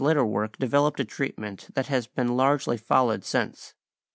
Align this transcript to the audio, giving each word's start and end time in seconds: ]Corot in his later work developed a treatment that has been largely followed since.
]Corot 0.01 0.07
in 0.07 0.15
his 0.15 0.17
later 0.17 0.25
work 0.25 0.57
developed 0.57 0.99
a 0.99 1.05
treatment 1.05 1.67
that 1.75 1.85
has 1.85 2.07
been 2.07 2.35
largely 2.35 2.75
followed 2.75 3.23
since. 3.23 3.75